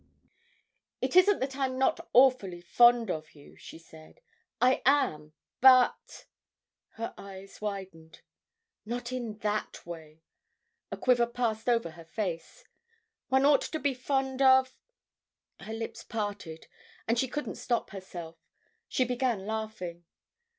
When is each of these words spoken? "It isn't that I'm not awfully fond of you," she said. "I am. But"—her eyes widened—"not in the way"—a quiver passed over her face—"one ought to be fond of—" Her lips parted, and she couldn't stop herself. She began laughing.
"It 0.99 1.15
isn't 1.15 1.39
that 1.41 1.55
I'm 1.55 1.77
not 1.77 2.09
awfully 2.11 2.59
fond 2.59 3.11
of 3.11 3.35
you," 3.35 3.55
she 3.55 3.77
said. 3.77 4.19
"I 4.59 4.81
am. 4.83 5.33
But"—her 5.61 7.13
eyes 7.19 7.61
widened—"not 7.61 9.11
in 9.11 9.37
the 9.37 9.69
way"—a 9.85 10.97
quiver 10.97 11.27
passed 11.27 11.69
over 11.69 11.91
her 11.91 12.05
face—"one 12.05 13.45
ought 13.45 13.61
to 13.61 13.77
be 13.79 13.93
fond 13.93 14.41
of—" 14.41 14.75
Her 15.59 15.73
lips 15.73 16.03
parted, 16.03 16.65
and 17.07 17.19
she 17.19 17.27
couldn't 17.27 17.57
stop 17.61 17.91
herself. 17.91 18.37
She 18.87 19.05
began 19.05 19.45
laughing. 19.45 20.05